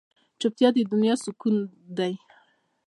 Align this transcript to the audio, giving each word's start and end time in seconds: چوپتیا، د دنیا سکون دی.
چوپتیا، 0.39 0.69
د 0.73 0.77
دنیا 0.91 1.15
سکون 1.23 1.55
دی. 1.97 2.13